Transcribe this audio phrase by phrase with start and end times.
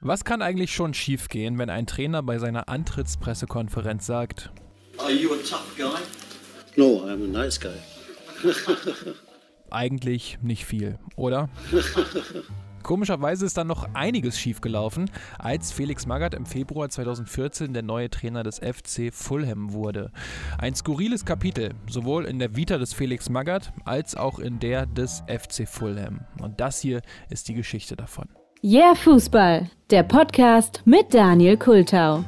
[0.00, 4.52] Was kann eigentlich schon schiefgehen, wenn ein Trainer bei seiner Antrittspressekonferenz sagt:
[4.98, 6.00] Are you a tough guy?
[6.76, 7.72] No, I'm a nice guy.
[9.70, 11.48] Eigentlich nicht viel, oder?
[12.84, 18.44] Komischerweise ist dann noch einiges schiefgelaufen, als Felix Magath im Februar 2014 der neue Trainer
[18.44, 20.12] des FC Fulham wurde.
[20.58, 25.24] Ein skurriles Kapitel, sowohl in der Vita des Felix Magath als auch in der des
[25.26, 26.20] FC Fulham.
[26.40, 28.28] Und das hier ist die Geschichte davon.
[28.60, 32.24] Yeah Fußball, der Podcast mit Daniel Kultau.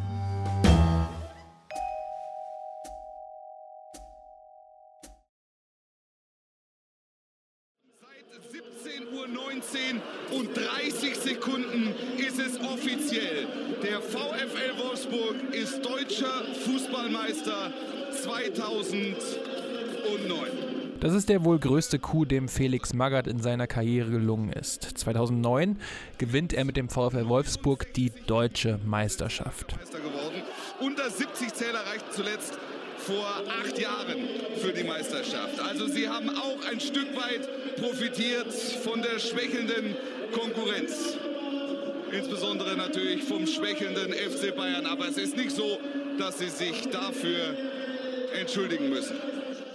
[10.30, 13.48] und 30 Sekunden ist es offiziell.
[13.82, 17.72] Der VfL Wolfsburg ist deutscher Fußballmeister
[18.12, 20.69] 2009.
[21.00, 24.82] Das ist der wohl größte Coup, dem Felix Magath in seiner Karriere gelungen ist.
[24.82, 25.78] 2009
[26.18, 29.76] gewinnt er mit dem VfL Wolfsburg die deutsche Meisterschaft.
[30.78, 32.58] Unter 70 Zähler reicht zuletzt
[32.98, 35.58] vor acht Jahren für die Meisterschaft.
[35.60, 39.96] Also sie haben auch ein Stück weit profitiert von der schwächelnden
[40.32, 41.16] Konkurrenz.
[42.12, 44.84] Insbesondere natürlich vom schwächelnden FC Bayern.
[44.84, 45.78] Aber es ist nicht so,
[46.18, 47.56] dass sie sich dafür
[48.38, 49.16] entschuldigen müssen.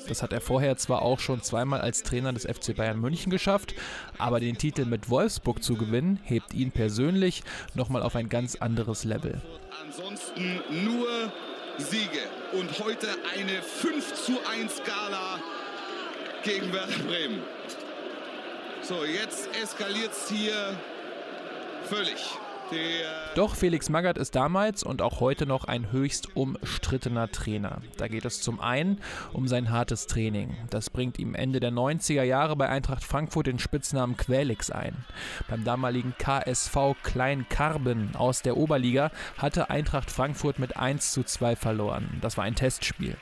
[0.08, 3.74] Das hat er vorher zwar auch schon zweimal als Trainer des FC Bayern München geschafft,
[4.18, 9.04] aber den Titel mit Wolfsburg zu gewinnen, hebt ihn persönlich nochmal auf ein ganz anderes
[9.04, 9.42] Level.
[9.84, 11.08] Ansonsten nur
[11.78, 12.22] Siege
[12.54, 15.40] und heute eine 5 zu 1 Gala
[16.44, 17.42] gegen Werder Bremen.
[18.82, 20.78] So, jetzt eskaliert es hier
[21.90, 22.38] völlig.
[23.36, 27.82] Doch Felix Magath ist damals und auch heute noch ein höchst umstrittener Trainer.
[27.98, 29.02] Da geht es zum einen
[29.34, 30.56] um sein hartes Training.
[30.70, 34.96] Das bringt ihm Ende der 90er Jahre bei Eintracht Frankfurt den Spitznamen Quelix ein.
[35.50, 41.58] Beim damaligen KSV Klein Karben aus der Oberliga hatte Eintracht Frankfurt mit 1 zu 2
[41.58, 42.18] verloren.
[42.22, 43.18] Das war ein Testspiel.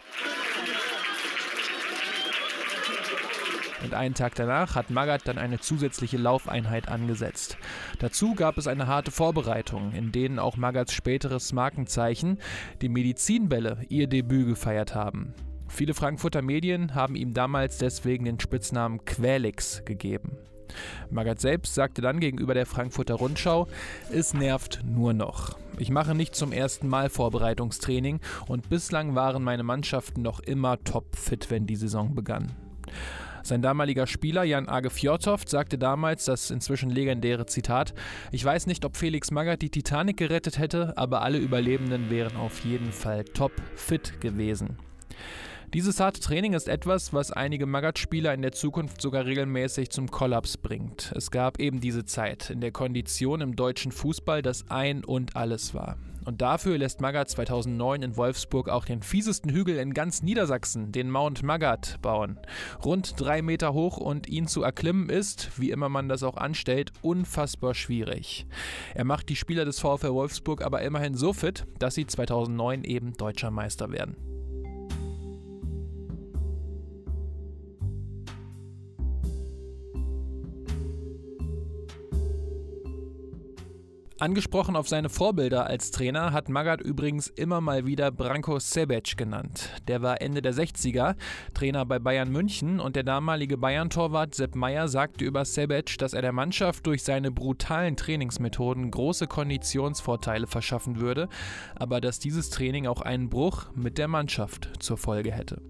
[3.84, 7.58] Und einen Tag danach hat Magath dann eine zusätzliche Laufeinheit angesetzt.
[8.00, 12.40] Dazu gab es eine harte Vorbereitung, in denen auch Magaths späteres Markenzeichen,
[12.82, 15.34] die Medizinbälle, ihr Debüt gefeiert haben.
[15.68, 20.38] Viele Frankfurter Medien haben ihm damals deswegen den Spitznamen Quälix gegeben.
[21.10, 23.68] Magath selbst sagte dann gegenüber der Frankfurter Rundschau,
[24.12, 25.58] es nervt nur noch.
[25.78, 31.50] Ich mache nicht zum ersten Mal Vorbereitungstraining und bislang waren meine Mannschaften noch immer topfit,
[31.50, 32.52] wenn die Saison begann.
[33.44, 37.94] Sein damaliger Spieler Jan Age Fjordhoft sagte damals das inzwischen legendäre Zitat:
[38.32, 42.62] Ich weiß nicht, ob Felix Magath die Titanic gerettet hätte, aber alle Überlebenden wären auf
[42.62, 44.78] jeden Fall top fit gewesen.
[45.74, 50.56] Dieses harte Training ist etwas, was einige Magath-Spieler in der Zukunft sogar regelmäßig zum Kollaps
[50.56, 51.12] bringt.
[51.16, 55.74] Es gab eben diese Zeit, in der Kondition im deutschen Fußball das Ein und Alles
[55.74, 55.98] war.
[56.26, 61.10] Und dafür lässt Magath 2009 in Wolfsburg auch den fiesesten Hügel in ganz Niedersachsen, den
[61.10, 62.40] Mount Magath, bauen.
[62.84, 66.92] Rund drei Meter hoch und ihn zu erklimmen ist, wie immer man das auch anstellt,
[67.02, 68.46] unfassbar schwierig.
[68.96, 73.14] Er macht die Spieler des VfL Wolfsburg aber immerhin so fit, dass sie 2009 eben
[73.14, 74.16] deutscher Meister werden.
[84.24, 89.72] Angesprochen auf seine Vorbilder als Trainer hat Magath übrigens immer mal wieder Branko Sebec genannt.
[89.90, 91.18] Der war Ende der 60er
[91.54, 96.22] Trainer bei Bayern München und der damalige Bayern-Torwart Sepp Meyer sagte über Sebec, dass er
[96.22, 101.28] der Mannschaft durch seine brutalen Trainingsmethoden große Konditionsvorteile verschaffen würde,
[101.76, 105.62] aber dass dieses Training auch einen Bruch mit der Mannschaft zur Folge hätte.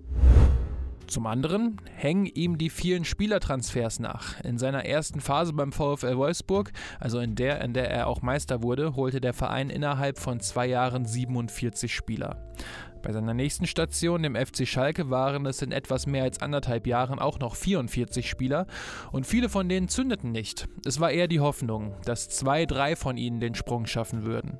[1.13, 4.41] Zum anderen hängen ihm die vielen Spielertransfers nach.
[4.43, 8.63] In seiner ersten Phase beim VfL Wolfsburg, also in der, in der er auch Meister
[8.63, 12.51] wurde, holte der Verein innerhalb von zwei Jahren 47 Spieler.
[13.03, 17.19] Bei seiner nächsten Station, dem FC Schalke, waren es in etwas mehr als anderthalb Jahren
[17.19, 18.65] auch noch 44 Spieler
[19.11, 20.69] und viele von denen zündeten nicht.
[20.85, 24.57] Es war eher die Hoffnung, dass zwei, drei von ihnen den Sprung schaffen würden.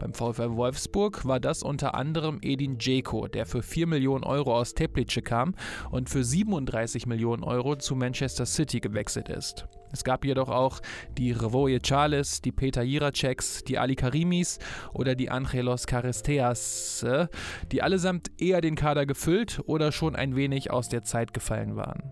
[0.00, 4.74] Beim VfL Wolfsburg war das unter anderem Edin Dzeko, der für 4 Millionen Euro aus
[4.74, 5.54] Teplice kam
[5.92, 9.68] und für 37 Millionen Euro zu Manchester City gewechselt ist.
[9.94, 10.80] Es gab jedoch auch
[11.16, 14.58] die Revoje Charles, die Peter Jiraceks, die Ali Karimis
[14.92, 17.28] oder die Angelos Caristeas, äh,
[17.70, 22.02] die allesamt eher den Kader gefüllt oder schon ein wenig aus der Zeit gefallen waren.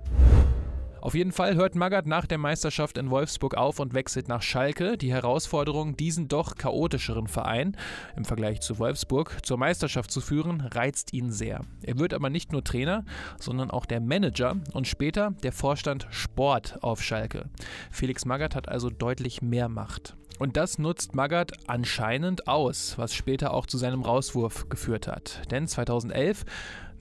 [1.03, 4.97] Auf jeden Fall hört Magath nach der Meisterschaft in Wolfsburg auf und wechselt nach Schalke.
[4.97, 7.77] Die Herausforderung, diesen doch chaotischeren Verein
[8.17, 11.63] im Vergleich zu Wolfsburg zur Meisterschaft zu führen, reizt ihn sehr.
[11.83, 13.05] Er wird aber nicht nur Trainer,
[13.41, 17.51] sondern auch der Manager und später der Vorstand Sport auf Schalke.
[17.91, 20.17] Felix Magath hat also deutlich mehr Macht.
[20.39, 25.43] Und das nutzt Magath anscheinend aus, was später auch zu seinem Rauswurf geführt hat.
[25.51, 26.45] Denn 2011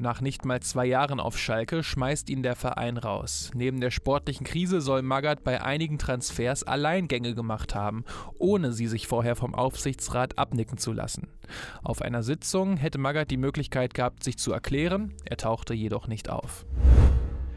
[0.02, 3.52] nach nicht mal zwei Jahren auf Schalke schmeißt ihn der Verein raus.
[3.54, 8.04] Neben der sportlichen Krise soll Magath bei einigen Transfers Alleingänge gemacht haben,
[8.40, 11.28] ohne sie sich vorher vom Aufsichtsrat abnicken zu lassen.
[11.84, 16.30] Auf einer Sitzung hätte Magath die Möglichkeit gehabt, sich zu erklären, er tauchte jedoch nicht
[16.30, 16.66] auf.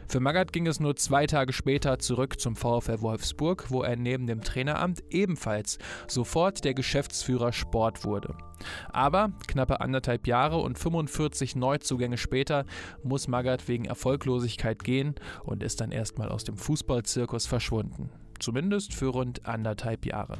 [0.07, 4.27] Für Magath ging es nur zwei Tage später zurück zum VfL Wolfsburg, wo er neben
[4.27, 8.35] dem Traineramt ebenfalls sofort der Geschäftsführer Sport wurde.
[8.91, 12.65] Aber knappe anderthalb Jahre und 45 Neuzugänge später
[13.03, 18.09] muss Magath wegen Erfolglosigkeit gehen und ist dann erstmal aus dem Fußballzirkus verschwunden.
[18.39, 20.37] Zumindest für rund anderthalb Jahre.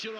[0.00, 0.14] Here's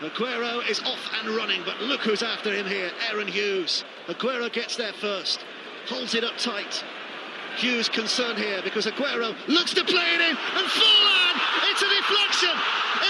[0.00, 3.84] Aguero is off and running, but look who's after him here, Aaron Hughes.
[4.06, 5.44] Aguero gets there first,
[5.86, 6.82] holds it up tight.
[7.56, 11.36] Hughes concerned here because Aguero looks to play it in, and Fulham,
[11.70, 12.56] it's a deflection.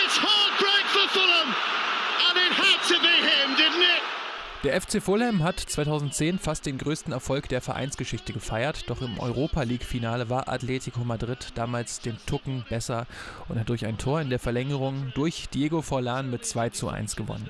[0.03, 1.55] It's heartbreak for Fulham,
[2.29, 3.34] and it had to be it?
[4.65, 9.63] Der FC Fulham hat 2010 fast den größten Erfolg der Vereinsgeschichte gefeiert, doch im Europa
[9.63, 13.07] League-Finale war Atletico Madrid damals den Tucken besser
[13.51, 17.15] und hat durch ein Tor in der Verlängerung durch Diego Forlan mit 2 zu 1
[17.15, 17.47] gewonnen.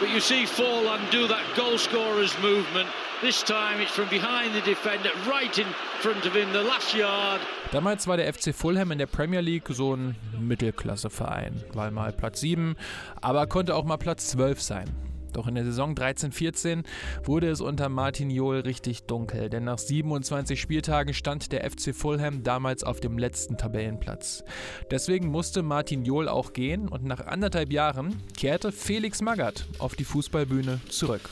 [0.00, 2.86] But you see Forlan do that goal scorer's movement.
[3.20, 5.66] This time it's from behind the defender, right in
[5.98, 7.40] front of him, the last yard.
[7.72, 11.64] Damals war der FC Fulham in der Premier League so ein Mittelklasseverein.
[11.72, 12.76] War mal Platz 7,
[13.20, 15.07] aber konnte auch mal Platz 12 sein.
[15.38, 16.82] Doch in der Saison 13-14
[17.22, 22.42] wurde es unter Martin Jol richtig dunkel, denn nach 27 Spieltagen stand der FC Fulham
[22.42, 24.42] damals auf dem letzten Tabellenplatz.
[24.90, 30.02] Deswegen musste Martin Jol auch gehen und nach anderthalb Jahren kehrte Felix Magath auf die
[30.02, 31.30] Fußballbühne zurück.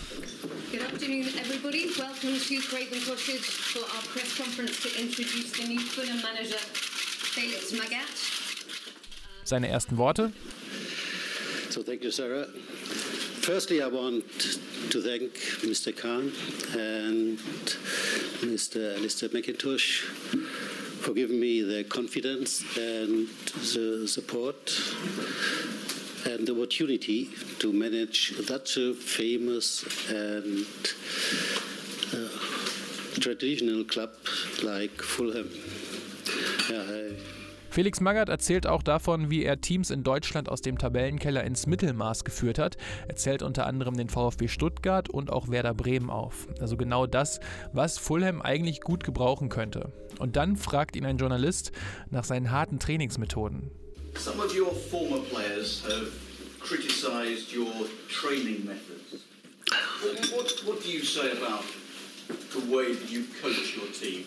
[0.70, 1.88] Good afternoon, everybody.
[1.99, 6.62] Welcome to Craven Cottage for our press conference to introduce the new Fulham manager,
[7.35, 8.06] Felix Magath.
[9.43, 10.31] Seine ersten Worte.
[11.70, 12.47] So thank you, Sarah.
[13.46, 14.25] Firstly, I want
[14.90, 15.96] to thank Mr.
[15.96, 16.32] Khan
[16.76, 17.38] and
[18.43, 18.96] Mr.
[18.96, 20.00] Alistair McIntosh
[21.00, 23.28] for giving me the confidence and
[23.72, 24.56] the support
[26.26, 30.66] and the opportunity to manage such a famous and
[32.14, 32.28] uh,
[33.20, 34.10] traditional club
[34.64, 35.48] like Fulham.
[37.76, 42.25] Felix Magath erzählt auch davon, wie er Teams in Deutschland aus dem Tabellenkeller ins Mittelmaß
[42.25, 42.78] geführt hat.
[43.06, 46.49] Er zählt unter anderem den VfB Stuttgart und auch Werder Bremen auf.
[46.58, 47.38] Also genau das,
[47.75, 49.93] was Fulham eigentlich gut gebrauchen könnte.
[50.19, 51.70] Und dann fragt ihn ein Journalist
[52.08, 53.70] nach seinen harten Trainingsmethoden.
[54.14, 56.12] Some of your former players have
[56.61, 57.70] criticized your
[58.08, 59.26] training methods.
[60.02, 61.62] What, what, what do you say about
[62.55, 64.25] the way that you coach your team?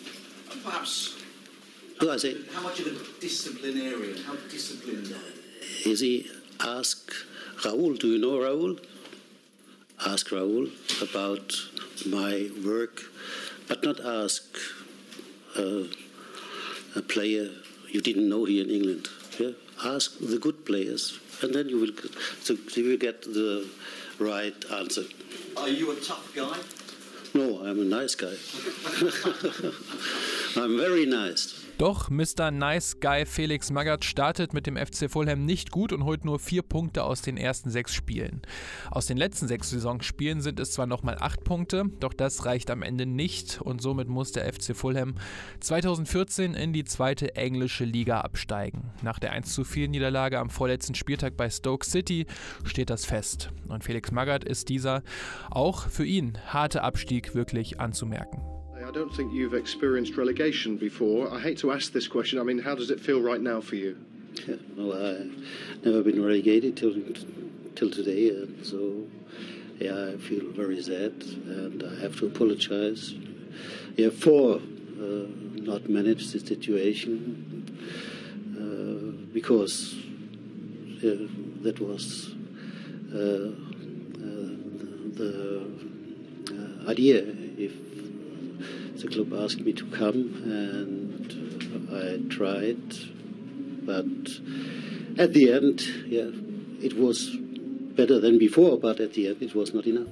[0.52, 1.19] And perhaps
[2.00, 5.14] Well, I say, how much of a disciplinarian, how disciplined
[5.84, 6.30] is he
[6.60, 7.12] ask
[7.64, 8.76] Raoul, do you know Raoul?
[10.06, 10.68] Ask Raoul
[11.02, 11.54] about
[12.06, 13.02] my work,
[13.68, 14.42] but not ask
[15.58, 15.84] uh,
[16.96, 17.50] a player
[17.90, 19.08] you didn't know here in England.
[19.38, 19.50] Yeah?
[19.84, 21.92] Ask the good players, and then you will,
[22.42, 23.68] so you will get the
[24.18, 25.04] right answer.
[25.56, 26.56] Are you a tough guy?
[27.34, 28.34] No, I'm a nice guy.
[30.60, 31.59] I'm very nice.
[31.80, 32.50] Doch Mr.
[32.50, 36.60] Nice Guy Felix Magath startet mit dem FC Fulham nicht gut und holt nur vier
[36.60, 38.42] Punkte aus den ersten sechs Spielen.
[38.90, 42.82] Aus den letzten sechs Saisonspielen sind es zwar nochmal acht Punkte, doch das reicht am
[42.82, 45.14] Ende nicht und somit muss der FC Fulham
[45.60, 48.90] 2014 in die zweite englische Liga absteigen.
[49.00, 52.26] Nach der 1 zu 4 Niederlage am vorletzten Spieltag bei Stoke City
[52.62, 53.52] steht das fest.
[53.68, 55.02] Und Felix Magath ist dieser
[55.50, 58.59] auch für ihn harte Abstieg wirklich anzumerken.
[58.90, 61.32] I don't think you've experienced relegation before.
[61.32, 62.40] I hate to ask this question.
[62.40, 63.96] I mean, how does it feel right now for you?
[64.48, 66.96] Yeah, well, I've never been relegated till
[67.76, 69.06] till today, and so
[69.78, 73.14] yeah, I feel very sad, and I have to apologize.
[73.96, 77.62] Yeah, for uh, not manage the situation
[78.58, 79.94] uh, because
[81.00, 81.28] yeah,
[81.62, 82.34] that was
[83.14, 83.52] uh, uh,
[85.14, 85.62] the
[86.50, 87.22] uh, idea.
[87.56, 87.89] If
[89.00, 92.94] the club asked me to come, and I tried,
[93.84, 94.04] but
[95.18, 96.30] at the end, yeah,
[96.82, 97.36] it was
[97.96, 100.08] better than before, but at the end, it was not enough.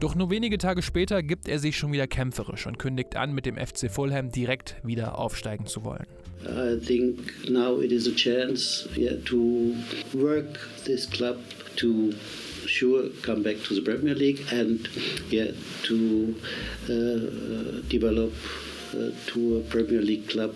[0.00, 3.44] Doch nur wenige Tage später gibt er sich schon wieder kämpferisch und kündigt an, mit
[3.44, 6.06] dem FC Fulham direkt wieder aufsteigen zu wollen.
[6.42, 9.74] I think now it is a chance yeah, to
[10.14, 11.36] work this club
[11.76, 12.14] to
[12.66, 14.88] sure come back to the Premier League and
[15.30, 15.52] yeah,
[15.84, 16.34] to
[16.84, 18.32] uh, develop
[18.94, 20.54] uh, to a Premier League club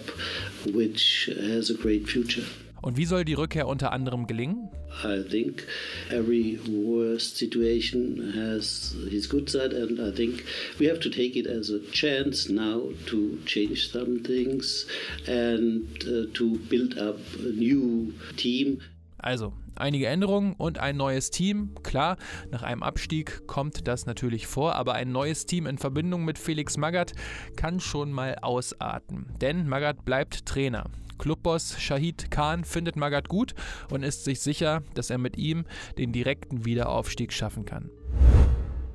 [0.72, 2.44] which has a great future.
[2.84, 4.68] Und wie soll die Rückkehr unter anderem gelingen?
[5.02, 5.66] I think
[6.10, 10.44] every worst situation has his good side, and I think
[10.78, 14.86] we have to take it as a chance now to change some things
[15.26, 18.80] and uh, to build up a new team.
[19.24, 21.74] Also, einige Änderungen und ein neues Team.
[21.82, 22.18] Klar,
[22.50, 26.76] nach einem Abstieg kommt das natürlich vor, aber ein neues Team in Verbindung mit Felix
[26.76, 27.14] Magath
[27.56, 29.32] kann schon mal ausarten.
[29.40, 30.90] Denn Magath bleibt Trainer.
[31.16, 33.54] Clubboss Shahid Khan findet Magath gut
[33.90, 35.64] und ist sich sicher, dass er mit ihm
[35.96, 37.88] den direkten Wiederaufstieg schaffen kann.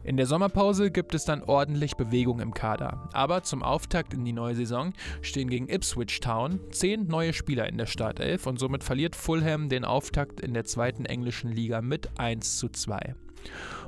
[0.10, 3.08] In der Sommerpause gibt es dann ordentlich Bewegung im Kader.
[3.13, 7.78] Aber zum Auftakt in die neue Saison stehen gegen Ipswich Town zehn neue Spieler in
[7.78, 12.58] der Startelf und somit verliert Fulham den Auftakt in der zweiten englischen Liga mit 1
[12.58, 13.13] zu 2.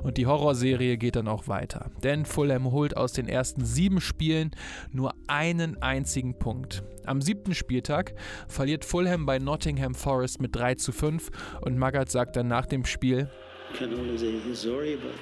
[0.04, 1.90] Und die Horrorserie geht dann auch weiter.
[2.04, 4.52] Denn Fulham holt aus den ersten sieben Spielen
[4.92, 6.84] nur einen einzigen Punkt.
[7.04, 8.14] Am siebten Spieltag
[8.46, 11.30] verliert Fulham bei Nottingham Forest mit 3 zu 5
[11.62, 13.28] und Magath sagt dann nach dem Spiel,
[13.74, 15.14] can only say sorry, but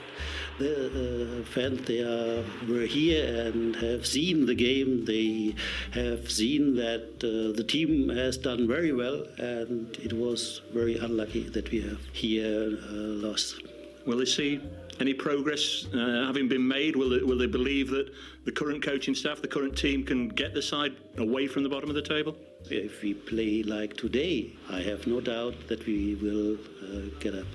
[0.59, 5.05] the uh, fans they are were here and have seen the game.
[5.05, 5.55] They
[5.93, 11.45] have seen that uh, the team has done very well, and it was very unlucky
[11.51, 13.63] that we have here uh, lost.
[14.07, 14.61] Will they see
[14.99, 16.97] any progress uh, having been made?
[16.97, 18.13] Will they, will they believe that
[18.45, 21.89] the current coaching staff, the current team, can get the side away from the bottom
[21.89, 22.37] of the table?
[22.71, 27.47] If we play like today, I have no doubt that we will uh, get up.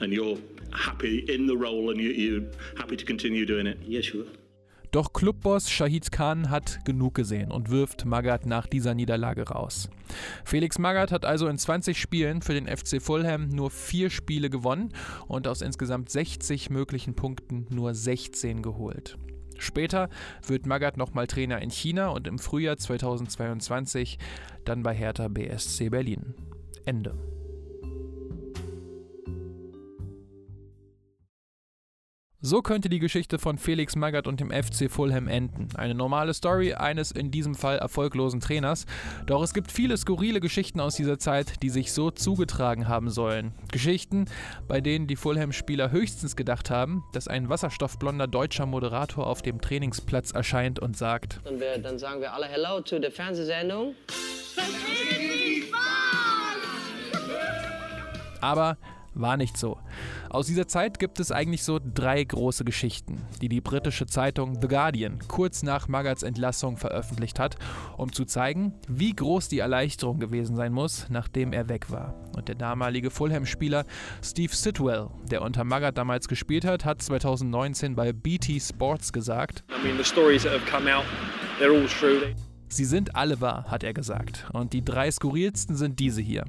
[0.00, 0.38] And you're
[0.72, 3.78] happy in the role and you, you're happy to continue doing it?
[3.86, 4.26] Yeah, sure.
[4.90, 9.90] Doch Clubboss Shahid Khan hat genug gesehen und wirft Magath nach dieser Niederlage raus.
[10.46, 14.94] Felix Magath hat also in 20 Spielen für den FC Fulham nur vier Spiele gewonnen
[15.26, 19.18] und aus insgesamt 60 möglichen Punkten nur 16 geholt.
[19.58, 20.08] Später
[20.46, 24.18] wird Magath nochmal Trainer in China und im Frühjahr 2022
[24.64, 26.34] dann bei Hertha BSC Berlin.
[26.86, 27.14] Ende.
[32.40, 35.70] So könnte die Geschichte von Felix Magath und dem FC Fulham enden.
[35.74, 38.86] Eine normale Story eines in diesem Fall erfolglosen Trainers.
[39.26, 43.54] Doch es gibt viele skurrile Geschichten aus dieser Zeit, die sich so zugetragen haben sollen.
[43.72, 44.26] Geschichten,
[44.68, 50.30] bei denen die Fulham-Spieler höchstens gedacht haben, dass ein wasserstoffblonder deutscher Moderator auf dem Trainingsplatz
[50.30, 53.96] erscheint und sagt: Dann, wir, dann sagen wir alle Hello to der Fernsehsendung.
[58.40, 58.78] Aber
[59.20, 59.78] war nicht so.
[60.30, 64.68] Aus dieser Zeit gibt es eigentlich so drei große Geschichten, die die britische Zeitung The
[64.68, 67.56] Guardian kurz nach Magaths Entlassung veröffentlicht hat,
[67.96, 72.14] um zu zeigen, wie groß die Erleichterung gewesen sein muss, nachdem er weg war.
[72.36, 73.84] Und der damalige Fulham-Spieler
[74.22, 79.86] Steve Sitwell, der unter Magath damals gespielt hat, hat 2019 bei BT Sports gesagt, I
[79.86, 81.04] mean, the stories that have come out,
[81.60, 82.34] they're all true.
[82.68, 84.46] Sie sind alle wahr, hat er gesagt.
[84.52, 86.44] Und die drei skurrilsten sind diese hier.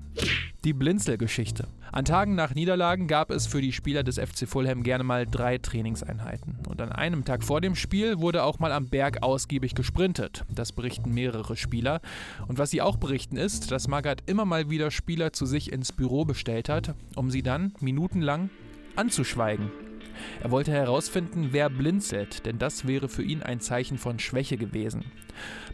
[0.66, 1.68] Die Blinzel-Geschichte.
[1.94, 5.58] An Tagen nach Niederlagen gab es für die Spieler des FC Fulham gerne mal drei
[5.58, 6.58] Trainingseinheiten.
[6.68, 10.44] Und an einem Tag vor dem Spiel wurde auch mal am Berg ausgiebig gesprintet.
[10.54, 12.02] Das berichten mehrere Spieler.
[12.50, 15.94] Und was sie auch berichten ist, dass Magath immer mal wieder Spieler zu sich ins
[15.94, 18.50] Büro bestellt hat, um sie dann minutenlang
[18.98, 19.72] anzuschweigen.
[20.42, 25.06] Er wollte herausfinden, wer blinzelt, denn das wäre für ihn ein Zeichen von Schwäche gewesen.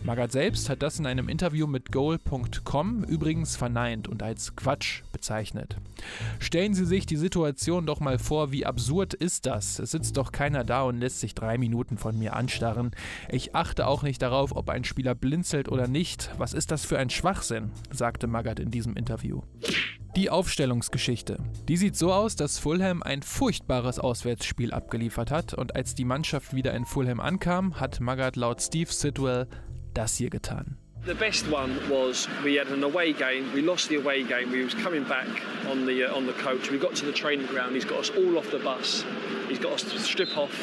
[0.03, 5.77] Magath selbst hat das in einem Interview mit Goal.com übrigens verneint und als Quatsch bezeichnet.
[6.39, 9.79] Stellen Sie sich die Situation doch mal vor, wie absurd ist das?
[9.79, 12.91] Es sitzt doch keiner da und lässt sich drei Minuten von mir anstarren.
[13.29, 16.29] Ich achte auch nicht darauf, ob ein Spieler blinzelt oder nicht.
[16.37, 17.71] Was ist das für ein Schwachsinn?
[17.91, 19.41] sagte Magath in diesem Interview.
[20.15, 21.39] Die Aufstellungsgeschichte.
[21.67, 26.55] Die sieht so aus, dass Fulham ein furchtbares Auswärtsspiel abgeliefert hat und als die Mannschaft
[26.55, 29.45] wieder in Fulham ankam, hat Magath laut Steve Sidwell
[29.93, 30.77] das hier getan.
[31.05, 33.53] The best one was we had an away game.
[33.53, 34.51] We lost the away game.
[34.51, 35.27] We was coming back
[35.69, 36.71] on the uh, on the coach.
[36.71, 37.75] We got to the training ground.
[37.75, 39.03] He's got us all off the bus.
[39.49, 40.55] He's got us to strip off,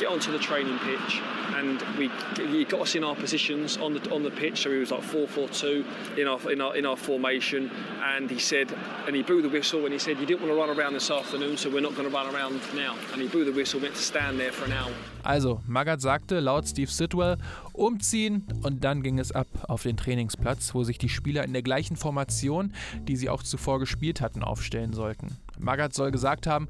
[0.00, 1.20] get onto the training pitch,
[1.56, 4.62] and we he got us in our positions on the on the pitch.
[4.62, 5.84] So he was like four four two
[6.16, 7.70] in our in our in our formation,
[8.02, 8.72] and he said,
[9.06, 11.10] and he blew the whistle, and he said, you didn't want to run around this
[11.10, 12.94] afternoon, so we're not going to run around now.
[13.12, 14.92] And he blew the whistle, meant to stand there for an hour.
[15.22, 17.36] Also, Magath sagte laut Steve Sidwell,
[17.74, 21.62] umziehen und dann ging es ab auf den Trainingsplatz, wo sich die Spieler in der
[21.62, 25.36] gleichen Formation, die sie auch zuvor gespielt hatten, aufstellen sollten.
[25.58, 26.68] Magath soll gesagt haben,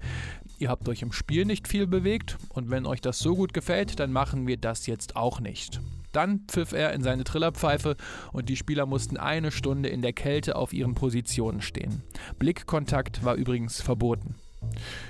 [0.60, 3.98] ihr habt euch im Spiel nicht viel bewegt und wenn euch das so gut gefällt,
[3.98, 5.80] dann machen wir das jetzt auch nicht.
[6.12, 7.96] Dann pfiff er in seine Trillerpfeife
[8.32, 12.02] und die Spieler mussten eine Stunde in der Kälte auf ihren Positionen stehen.
[12.38, 14.34] Blickkontakt war übrigens verboten.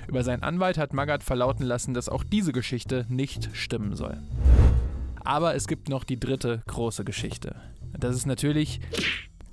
[0.07, 4.17] Über seinen Anwalt hat Magath verlauten lassen, dass auch diese Geschichte nicht stimmen soll.
[5.23, 7.55] Aber es gibt noch die dritte große Geschichte.
[7.97, 8.79] Das ist natürlich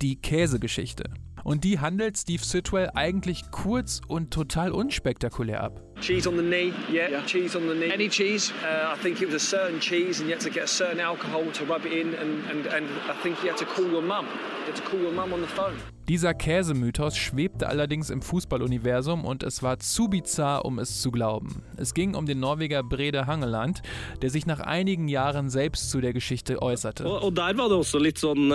[0.01, 1.11] die Käsegeschichte.
[1.43, 5.81] Und die handelt Steve Sitwell eigentlich kurz und total unspektakulär ab.
[6.01, 7.25] Cheese on the knee, yeah, yeah.
[7.25, 7.91] cheese on the knee.
[7.91, 8.51] Any cheese?
[8.63, 10.99] Uh, I think it was a certain cheese, and you had to get a certain
[10.99, 14.01] alcohol to rub it in, and, and, and I think you had to call your
[14.01, 14.25] mum.
[14.25, 15.77] You had to call your mum on the phone.
[16.09, 21.61] Dieser Käsemythos schwebte allerdings im Fußballuniversum und es war zu bizarr, um es zu glauben.
[21.77, 23.83] Es ging um den Norweger Brede Hangeland,
[24.23, 27.07] der sich nach einigen Jahren selbst zu der Geschichte äußerte.
[27.07, 28.49] Und, der war das auch litt sånn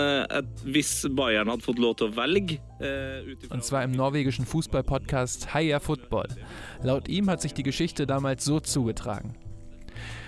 [0.65, 2.59] hvis Bayern hadde fått lov til å velge
[3.51, 6.27] und zwar im norwegischen Fußballpodcast Heia Football.
[6.83, 9.37] Laut ihm hat sich die Geschichte damals so zugetragen.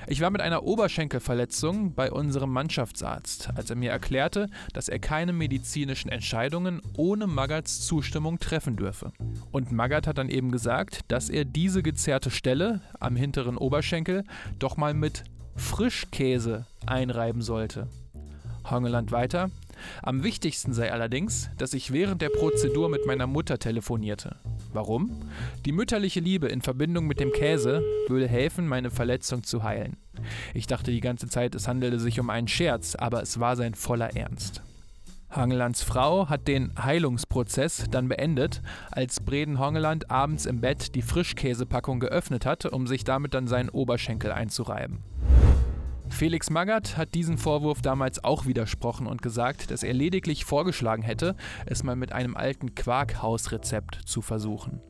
[0.09, 5.33] Ich war mit einer Oberschenkelverletzung bei unserem Mannschaftsarzt, als er mir erklärte, dass er keine
[5.33, 9.13] medizinischen Entscheidungen ohne Magats Zustimmung treffen dürfe.
[9.51, 14.23] Und Magat hat dann eben gesagt, dass er diese gezerrte Stelle am hinteren Oberschenkel
[14.61, 15.25] doch mal mit
[15.57, 17.89] Frischkäse einreiben sollte.
[18.71, 19.51] Hongeland weiter.
[20.03, 24.37] Am wichtigsten sei allerdings, dass ich während der Prozedur mit meiner Mutter telefonierte.
[24.73, 25.23] Warum?
[25.65, 29.97] Die mütterliche Liebe in Verbindung mit dem Käse würde helfen, meine Verletzung zu heilen.
[30.55, 33.75] Ich dachte die ganze Zeit, es handelte sich um einen Scherz, aber es war sein
[33.75, 34.63] voller Ernst.
[35.31, 42.01] Hangelands Frau hat den Heilungsprozess dann beendet, als Breden Hongeland abends im Bett die Frischkäsepackung
[42.01, 45.03] geöffnet hat, um sich damit dann seinen Oberschenkel einzureiben.
[46.09, 51.37] Felix Magath hat diesen Vorwurf damals auch widersprochen und gesagt, dass er lediglich vorgeschlagen hätte,
[51.67, 54.81] es mal mit einem alten Quarkhausrezept zu versuchen.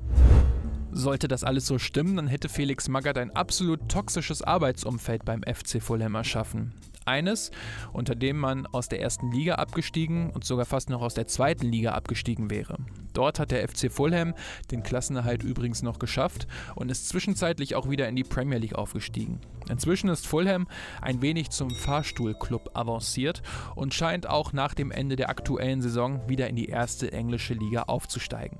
[0.93, 5.83] Sollte das alles so stimmen, dann hätte Felix Magath ein absolut toxisches Arbeitsumfeld beim FC
[5.83, 6.75] Fulham erschaffen.
[7.07, 7.51] Eines,
[7.93, 11.67] unter dem man aus der ersten Liga abgestiegen und sogar fast noch aus der zweiten
[11.67, 12.77] Liga abgestiegen wäre.
[13.13, 14.35] Dort hat der FC Fulham
[14.71, 19.41] den Klassenerhalt übrigens noch geschafft und ist zwischenzeitlich auch wieder in die Premier League aufgestiegen.
[19.71, 20.67] Inzwischen ist Fulham
[21.01, 23.43] ein wenig zum Fahrstuhlclub avanciert
[23.75, 27.85] und scheint auch nach dem Ende der aktuellen Saison wieder in die erste englische Liga
[27.85, 28.59] aufzusteigen.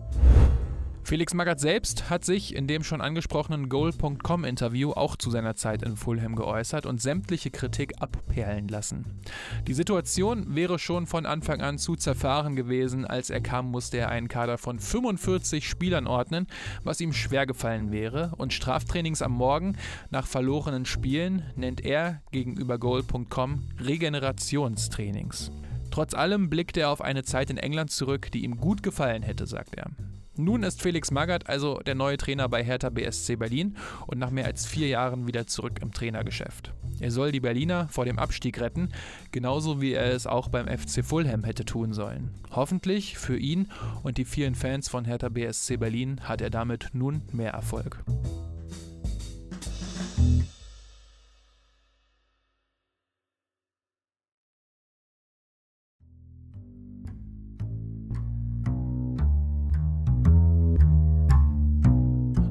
[1.07, 5.97] Felix Magath selbst hat sich in dem schon angesprochenen Goal.com-Interview auch zu seiner Zeit in
[5.97, 9.05] Fulham geäußert und sämtliche Kritik abperlen lassen.
[9.69, 13.05] Die Situation wäre schon von Anfang an zu zerfahren gewesen.
[13.05, 16.49] Als er kam, musste er einen Kader von 45 Spielern ordnen,
[16.83, 18.33] was ihm schwer gefallen wäre.
[18.37, 19.77] Und Straftrainings am Morgen
[20.11, 25.53] nach verlorenen Spielen nennt er gegenüber Goal.com Regenerationstrainings.
[25.93, 29.47] Trotz allem blickt er auf eine Zeit in England zurück, die ihm gut gefallen hätte,
[29.47, 29.93] sagt er.
[30.39, 34.45] Nun ist Felix Magath also der neue Trainer bei Hertha BSC Berlin und nach mehr
[34.45, 36.75] als vier Jahren wieder zurück im Trainergeschäft.
[37.01, 38.91] Er soll die Berliner vor dem Abstieg retten,
[39.33, 42.35] genauso wie er es auch beim FC Fulham hätte tun sollen.
[42.51, 43.69] Hoffentlich für ihn
[44.03, 48.05] und die vielen Fans von Hertha BSC Berlin hat er damit nun mehr Erfolg.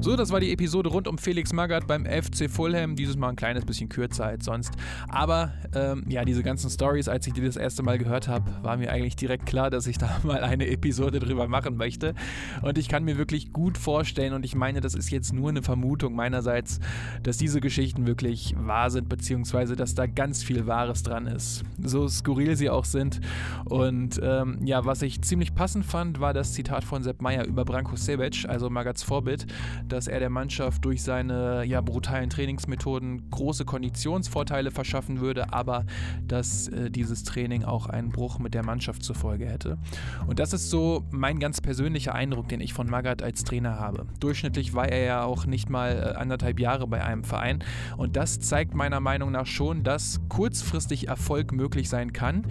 [0.06, 2.94] So, das war die Episode rund um Felix Magath beim FC Fulham.
[2.94, 4.70] Dieses Mal ein kleines bisschen kürzer als sonst.
[5.08, 8.76] Aber ähm, ja, diese ganzen Stories, als ich die das erste Mal gehört habe, war
[8.76, 12.14] mir eigentlich direkt klar, dass ich da mal eine Episode drüber machen möchte.
[12.62, 15.62] Und ich kann mir wirklich gut vorstellen, und ich meine, das ist jetzt nur eine
[15.62, 16.78] Vermutung meinerseits,
[17.24, 21.64] dass diese Geschichten wirklich wahr sind, beziehungsweise dass da ganz viel Wahres dran ist.
[21.82, 23.20] So skurril sie auch sind.
[23.64, 27.64] Und ähm, ja, was ich ziemlich passend fand, war das Zitat von Sepp Meyer über
[27.64, 29.48] Branko Sebec, also Magaths Vorbild,
[29.88, 35.84] dass er der Mannschaft durch seine ja, brutalen Trainingsmethoden große Konditionsvorteile verschaffen würde, aber
[36.26, 39.78] dass äh, dieses Training auch einen Bruch mit der Mannschaft zur Folge hätte.
[40.26, 44.06] Und das ist so mein ganz persönlicher Eindruck, den ich von Magath als Trainer habe.
[44.20, 47.64] Durchschnittlich war er ja auch nicht mal äh, anderthalb Jahre bei einem Verein
[47.96, 52.44] und das zeigt meiner Meinung nach schon, dass kurzfristig Erfolg möglich sein kann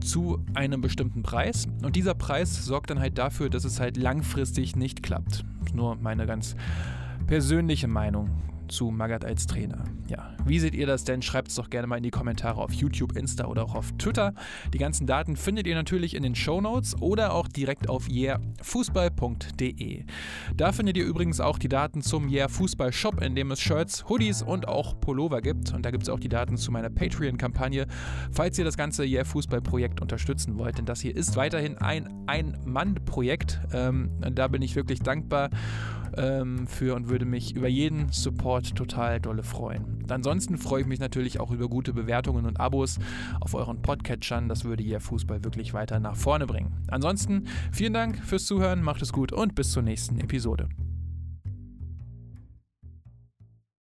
[0.00, 1.66] zu einem bestimmten Preis.
[1.82, 5.44] Und dieser Preis sorgt dann halt dafür, dass es halt langfristig nicht klappt.
[5.74, 6.56] Nur meine ganz
[7.26, 8.30] persönliche Meinung
[8.68, 9.84] zu Magath als Trainer.
[10.08, 11.22] Ja, wie seht ihr das denn?
[11.22, 14.34] Schreibt es doch gerne mal in die Kommentare auf YouTube, Insta oder auch auf Twitter.
[14.72, 20.04] Die ganzen Daten findet ihr natürlich in den Show Notes oder auch direkt auf yeahfußball.de.
[20.56, 24.08] Da findet ihr übrigens auch die Daten zum Yeah Fußball Shop, in dem es Shirts,
[24.08, 25.72] Hoodies und auch Pullover gibt.
[25.72, 27.86] Und da gibt es auch die Daten zu meiner Patreon-Kampagne,
[28.30, 30.78] falls ihr das ganze Yeah Fußball Projekt unterstützen wollt.
[30.78, 33.60] Denn das hier ist weiterhin ein Ein-Mann-Projekt.
[33.72, 35.50] Ähm, da bin ich wirklich dankbar
[36.16, 40.04] ähm, für und würde mich über jeden Support total dolle freuen.
[40.08, 42.98] Ansonsten freue ich mich natürlich auch über gute Bewertungen und Abos
[43.40, 44.48] auf euren Podcatchern.
[44.48, 46.72] Das würde hier Fußball wirklich weiter nach vorne bringen.
[46.88, 50.68] Ansonsten vielen Dank fürs Zuhören, macht es gut und bis zur nächsten Episode.